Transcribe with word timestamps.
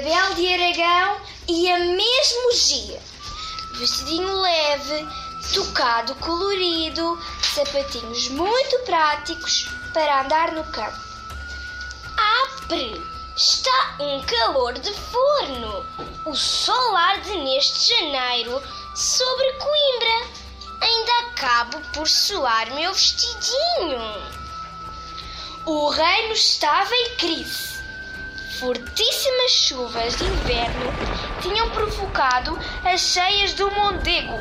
Isabel 0.00 0.34
de 0.34 0.54
Aragão 0.54 1.20
ia 1.46 1.78
mesmo 1.78 2.52
gira. 2.54 3.02
Vestidinho 3.74 4.40
leve, 4.40 5.06
tocado 5.52 6.14
colorido, 6.14 7.20
sapatinhos 7.42 8.28
muito 8.30 8.78
práticos 8.86 9.68
para 9.92 10.22
andar 10.22 10.52
no 10.52 10.64
campo. 10.72 10.98
Apre! 12.16 13.02
Está 13.36 13.96
um 14.00 14.22
calor 14.22 14.72
de 14.78 14.90
forno! 14.90 15.86
O 16.24 16.34
sol 16.34 16.96
arde 16.96 17.36
neste 17.36 17.90
janeiro 17.90 18.62
sobre 18.94 19.52
Coimbra. 19.52 20.28
Ainda 20.80 21.12
acabo 21.28 21.78
por 21.92 22.08
suar 22.08 22.70
meu 22.70 22.94
vestidinho. 22.94 24.00
O 25.66 25.90
reino 25.90 26.32
estava 26.32 26.94
em 26.94 27.16
crise. 27.16 27.79
Fortíssimas 28.60 29.52
chuvas 29.52 30.16
de 30.18 30.24
inverno 30.24 30.92
tinham 31.40 31.70
provocado 31.70 32.58
as 32.84 33.00
cheias 33.00 33.54
do 33.54 33.70
Mondego. 33.70 34.34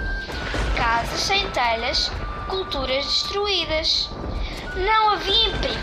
Casas 0.76 1.22
sem 1.22 1.50
telhas, 1.52 2.12
culturas 2.50 3.06
destruídas. 3.06 4.10
Não 4.76 5.12
havia 5.12 5.48
emprego. 5.48 5.80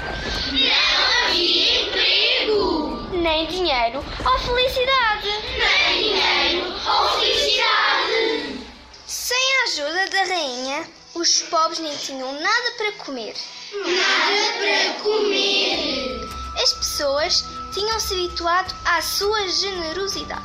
Não 0.53 1.25
havia 1.25 1.83
emprego! 1.83 3.09
Nem 3.13 3.47
dinheiro 3.47 4.05
ou 4.23 4.39
felicidade. 4.39 5.29
Nem 5.57 6.03
dinheiro 6.03 6.75
ou 6.87 7.09
felicidade. 7.19 8.61
Sem 9.07 9.39
a 9.39 9.65
ajuda 9.65 10.11
da 10.11 10.25
rainha, 10.25 10.85
os 11.15 11.41
pobres 11.41 11.79
nem 11.79 11.97
tinham 11.97 12.35
nada 12.35 12.71
para 12.77 12.93
comer. 13.03 13.35
Nada 13.73 14.53
para 14.59 15.03
comer. 15.03 16.21
As 16.63 16.73
pessoas 16.75 17.56
tinham 17.77 18.01
se 18.01 18.15
habituado 18.15 18.75
à 18.87 19.03
sua 19.03 19.47
generosidade. 19.49 20.41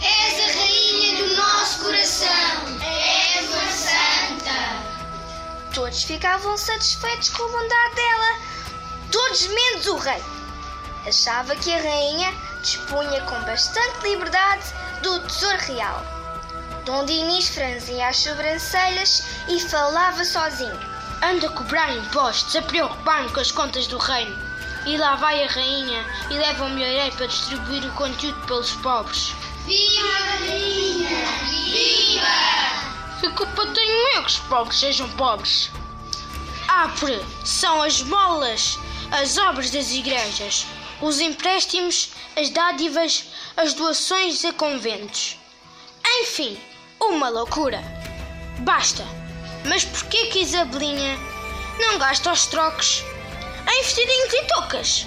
És 0.00 0.44
a 0.44 0.46
rainha 0.60 1.16
do 1.16 1.34
nosso 1.34 1.80
coração. 1.80 2.28
És 2.80 3.48
uma 3.48 3.72
santa. 3.72 4.54
Todos 5.74 6.04
ficavam 6.04 6.56
satisfeitos 6.56 7.30
com 7.30 7.42
a 7.42 7.48
bondade 7.48 7.96
dela. 7.96 8.38
Todos 9.10 9.48
menos 9.48 9.88
o 9.88 9.96
rei. 9.96 10.22
Achava 11.04 11.56
que 11.56 11.74
a 11.74 11.82
rainha 11.82 12.32
dispunha 12.62 13.22
com 13.22 13.40
bastante 13.40 14.00
liberdade 14.04 14.72
do 15.02 15.18
tesouro 15.26 15.58
real. 15.58 16.06
Dom 16.84 17.04
Dinis 17.06 17.48
franzia 17.48 18.06
as 18.06 18.18
sobrancelhas 18.18 19.24
e 19.48 19.58
falava 19.58 20.24
sozinho. 20.24 20.78
Anda 21.20 21.48
a 21.48 21.50
cobrar 21.50 21.92
impostos, 21.92 22.54
a 22.54 22.62
preocupar-me 22.62 23.30
com 23.30 23.40
as 23.40 23.50
contas 23.50 23.88
do 23.88 23.98
reino. 23.98 24.47
E 24.88 24.96
lá 24.96 25.16
vai 25.16 25.44
a 25.44 25.46
rainha 25.46 26.02
e 26.30 26.32
leva 26.32 26.64
o 26.64 26.70
melhoreiro 26.70 27.14
para 27.14 27.26
distribuir 27.26 27.84
o 27.84 27.92
conteúdo 27.92 28.40
pelos 28.46 28.72
pobres. 28.76 29.34
Viva 29.66 30.08
a 30.08 30.36
rainha! 30.38 31.26
Viva! 31.44 33.20
Que 33.20 33.28
culpa 33.32 33.66
tenho 33.66 34.16
eu 34.16 34.22
que 34.22 34.30
os 34.30 34.38
pobres 34.38 34.80
sejam 34.80 35.06
pobres? 35.10 35.70
Apre 36.68 37.20
são 37.44 37.82
as 37.82 38.00
molas, 38.00 38.78
as 39.10 39.36
obras 39.36 39.70
das 39.70 39.90
igrejas, 39.90 40.64
os 41.02 41.20
empréstimos, 41.20 42.08
as 42.34 42.48
dádivas, 42.48 43.26
as 43.58 43.74
doações 43.74 44.42
a 44.46 44.54
conventos. 44.54 45.36
Enfim, 46.22 46.58
uma 46.98 47.28
loucura. 47.28 47.84
Basta. 48.60 49.04
Mas 49.66 49.84
porquê 49.84 50.28
que 50.28 50.38
Isabelinha 50.38 51.18
não 51.78 51.98
gasta 51.98 52.32
os 52.32 52.46
trocos 52.46 53.04
em 53.70 53.82
vestidinhos 53.82 54.32
e 54.32 54.44
toucas? 54.44 55.06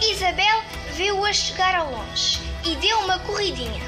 Isabel 0.00 0.62
viu-a 0.92 1.32
chegar 1.32 1.74
ao 1.74 1.90
longe 1.90 2.40
e 2.64 2.76
deu 2.76 2.98
uma 3.00 3.18
corridinha. 3.20 3.82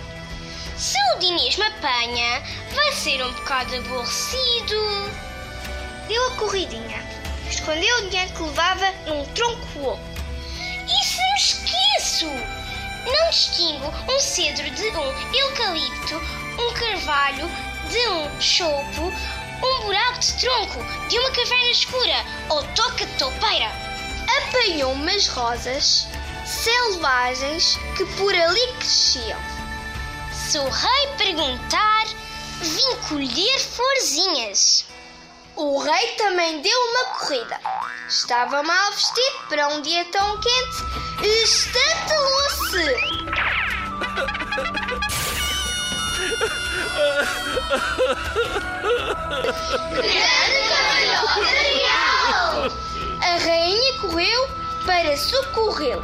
Se 0.76 0.96
o 1.14 1.18
Dinis 1.18 1.56
me 1.56 1.64
apanha, 1.64 2.42
vai 2.74 2.92
ser 2.92 3.24
um 3.24 3.32
bocado 3.32 3.76
aborrecido. 3.76 5.10
Deu 6.08 6.26
a 6.28 6.36
corridinha. 6.36 7.04
Escondeu 7.48 7.98
o 7.98 8.08
dinheiro 8.08 8.32
que 8.32 8.42
levava 8.42 8.90
num 9.06 9.24
tronco 9.34 9.86
oco. 9.86 10.00
E 10.86 11.04
se 11.04 11.18
me 11.18 11.36
esqueço? 11.36 12.26
Não 13.06 13.30
distingo 13.30 13.92
um 14.08 14.18
cedro 14.18 14.68
de 14.70 14.86
um 14.88 15.34
eucalipto, 15.34 16.16
um 16.58 16.72
carvalho 16.74 17.48
de 17.88 18.08
um 18.08 18.40
chopo, 18.40 19.12
um 19.62 19.82
buraco 19.84 20.20
de 20.20 20.32
tronco 20.40 21.08
de 21.08 21.18
uma 21.18 21.30
caverna 21.30 21.70
escura 21.70 22.24
ou 22.48 22.62
toca 22.74 23.06
de 23.06 23.18
toupeira. 23.18 23.70
Apanhou 24.38 24.92
umas 24.92 25.26
rosas 25.28 26.06
selvagens 26.46 27.78
que 27.96 28.04
por 28.16 28.34
ali 28.34 28.72
cresciam. 28.74 29.38
Se 30.32 30.58
o 30.58 30.68
rei 30.68 31.06
perguntar, 31.16 32.06
vim 32.60 32.96
colher 33.08 33.60
florzinhas. 33.60 34.84
O 35.56 35.78
rei 35.78 36.08
também 36.16 36.60
deu 36.62 36.78
uma 36.90 37.04
corrida. 37.16 37.60
Estava 38.08 38.62
mal 38.62 38.92
vestido 38.92 39.38
para 39.48 39.68
um 39.68 39.82
dia 39.82 40.04
tão 40.06 40.40
quente 40.40 40.84
e 41.22 41.46
A 53.22 53.38
rainha 53.44 54.00
correu 54.00 54.48
para 54.84 55.16
socorrê-lo. 55.16 56.02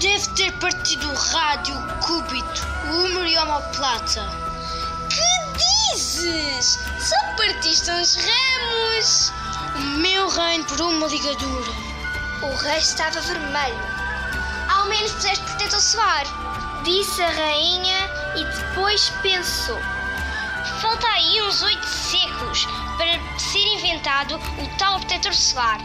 Deve 0.00 0.28
ter 0.34 0.52
partido 0.58 1.10
o 1.10 1.14
rádio, 1.14 1.74
o 1.74 2.06
cúbito, 2.06 2.66
o 2.86 2.96
húmero 2.96 3.26
e 3.26 3.36
a 3.36 3.44
omoplata. 3.44 4.30
Que 5.08 5.94
dizes? 5.94 6.78
Só 6.98 7.16
partiste 7.36 7.90
uns 7.90 8.16
ramos. 8.16 9.32
O 9.74 9.80
meu 9.98 10.28
reino 10.28 10.64
por 10.64 10.80
uma 10.80 11.06
ligadura. 11.06 11.72
O 12.42 12.54
rei 12.56 12.78
estava 12.78 13.20
vermelho. 13.20 13.80
Ao 14.68 14.86
menos 14.86 15.12
puseste 15.12 15.44
protetor 15.44 15.80
solar, 15.80 16.24
disse 16.84 17.22
a 17.22 17.30
rainha 17.30 18.15
depois 18.76 19.08
pensou. 19.22 19.78
Falta 20.82 21.06
aí 21.08 21.40
uns 21.40 21.62
oito 21.62 21.86
séculos 21.86 22.66
para 22.98 23.38
ser 23.38 23.66
inventado 23.68 24.36
o 24.36 24.78
tal 24.78 25.00
protetor 25.00 25.32
solar. 25.32 25.80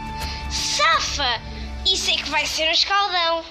Safa! 0.50 1.40
Isso 1.86 2.10
é 2.10 2.16
que 2.16 2.28
vai 2.28 2.44
ser 2.44 2.68
um 2.68 2.72
escaldão. 2.72 3.42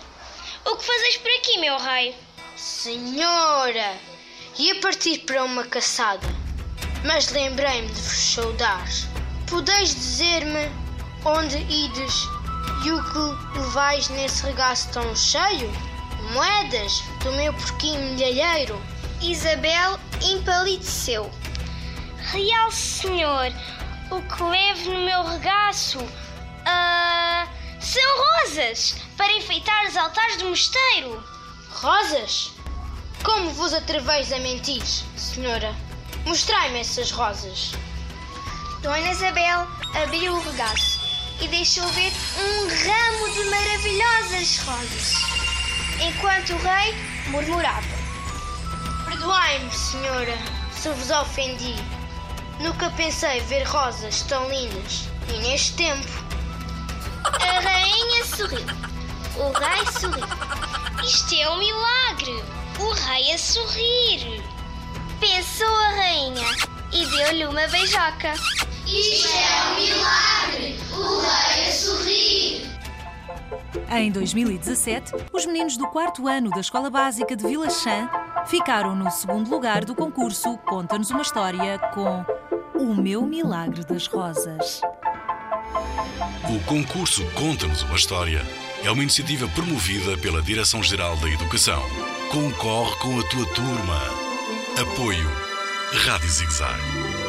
O 0.63 0.75
que 0.75 0.85
fazes 0.85 1.17
por 1.17 1.31
aqui, 1.31 1.57
meu 1.57 1.75
rei? 1.79 2.15
Senhora, 2.55 3.97
ia 4.59 4.79
partir 4.79 5.17
para 5.25 5.43
uma 5.43 5.63
caçada, 5.63 6.27
mas 7.03 7.31
lembrei-me 7.31 7.87
de 7.87 7.99
vos 7.99 8.35
saudar. 8.35 8.87
Podeis 9.49 9.95
dizer-me 9.95 10.69
onde 11.25 11.57
ides 11.57 12.13
e 12.85 12.91
o 12.91 13.03
que 13.03 13.57
levais 13.59 14.07
nesse 14.09 14.43
regaço 14.43 14.91
tão 14.91 15.15
cheio? 15.15 15.71
Moedas 16.31 17.01
do 17.23 17.31
meu 17.31 17.51
porquinho 17.55 17.99
milheiro. 18.13 18.79
Isabel 19.21 19.99
empalideceu. 20.21 21.31
Real 22.31 22.71
senhor, 22.71 23.53
o 24.09 24.21
que 24.21 24.43
levo 24.43 24.91
no 24.91 25.05
meu 25.05 25.23
regaço? 25.23 25.99
Ah, 26.65 27.47
são 27.79 28.01
rosas 28.25 28.95
para 29.15 29.31
enfeitar 29.33 29.85
os 29.87 29.95
altares 29.95 30.37
do 30.37 30.49
mosteiro. 30.49 31.23
Rosas? 31.69 32.51
Como 33.23 33.51
vos 33.51 33.73
atreveis 33.73 34.33
a 34.33 34.39
mentir, 34.39 34.83
senhora? 35.15 35.75
Mostrai-me 36.25 36.79
essas 36.79 37.11
rosas. 37.11 37.73
Dona 38.81 39.11
Isabel 39.11 39.67
abriu 40.03 40.33
o 40.33 40.41
regaço 40.41 40.99
e 41.39 41.47
deixou 41.47 41.87
ver 41.89 42.11
um 42.37 42.67
ramo 42.67 43.33
de 43.33 43.43
maravilhosas 43.49 44.57
rosas, 44.59 45.13
enquanto 46.01 46.53
o 46.53 46.57
rei 46.57 46.95
murmurava. 47.27 48.00
Perdoai-me, 49.11 49.69
senhora, 49.73 50.37
se 50.71 50.87
vos 50.87 51.11
ofendi. 51.11 51.75
Nunca 52.61 52.89
pensei 52.91 53.41
ver 53.41 53.63
rosas 53.63 54.21
tão 54.21 54.49
lindas. 54.49 55.09
E 55.27 55.37
neste 55.39 55.73
tempo. 55.73 56.07
A 57.25 57.59
rainha 57.59 58.25
sorriu. 58.25 58.65
O 59.35 59.51
rei 59.51 59.85
sorriu. 59.99 60.25
Isto 61.03 61.35
é 61.35 61.49
um 61.49 61.57
milagre. 61.57 62.41
O 62.79 62.91
rei 63.05 63.33
a 63.33 63.37
sorrir. 63.37 64.41
Pensou 65.19 65.67
a 65.67 65.89
rainha 65.89 66.47
e 66.93 67.05
deu-lhe 67.05 67.45
uma 67.45 67.67
beijoca. 67.67 68.33
Em 73.89 74.09
2017, 74.09 75.11
os 75.33 75.45
meninos 75.45 75.75
do 75.75 75.85
quarto 75.87 76.25
ano 76.29 76.49
da 76.49 76.61
Escola 76.61 76.89
Básica 76.89 77.35
de 77.35 77.45
Vila 77.45 77.69
Chã 77.69 78.09
ficaram 78.47 78.95
no 78.95 79.09
segundo 79.11 79.49
lugar 79.49 79.85
do 79.85 79.95
concurso 79.95 80.57
Conta-nos 80.59 81.09
uma 81.11 81.21
História 81.21 81.77
com 81.93 82.25
O 82.75 82.95
Meu 82.95 83.23
Milagre 83.23 83.83
das 83.83 84.07
Rosas. 84.07 84.81
O 86.49 86.59
concurso 86.65 87.25
Conta-nos 87.33 87.83
uma 87.83 87.95
História 87.95 88.45
é 88.83 88.91
uma 88.91 89.03
iniciativa 89.03 89.47
promovida 89.49 90.17
pela 90.17 90.41
Direção-Geral 90.41 91.15
da 91.17 91.29
Educação. 91.29 91.81
Concorre 92.31 92.95
com 92.97 93.19
a 93.19 93.23
tua 93.23 93.45
turma. 93.53 94.01
Apoio 94.81 95.29
Rádio 96.05 96.29
Zigzag. 96.29 97.20